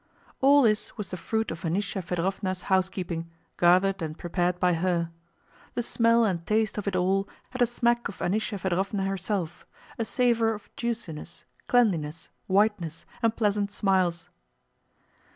All 0.39 0.63
this 0.63 0.97
was 0.97 1.11
the 1.11 1.15
fruit 1.15 1.51
of 1.51 1.61
Anísya 1.61 2.01
Fëdorovna's 2.03 2.63
housekeeping, 2.73 3.29
gathered 3.57 4.01
and 4.01 4.17
prepared 4.17 4.59
by 4.59 4.73
her. 4.73 5.11
The 5.75 5.83
smell 5.83 6.25
and 6.25 6.43
taste 6.43 6.79
of 6.79 6.87
it 6.87 6.95
all 6.95 7.29
had 7.51 7.61
a 7.61 7.67
smack 7.67 8.07
of 8.09 8.17
Anísya 8.17 8.57
Fëdorovna 8.57 9.05
herself: 9.05 9.63
a 9.99 10.03
savor 10.05 10.55
of 10.55 10.75
juiciness, 10.75 11.45
cleanliness, 11.67 12.31
whiteness, 12.47 13.05
and 13.21 13.35
pleasant 13.35 13.71
smiles. 13.71 14.27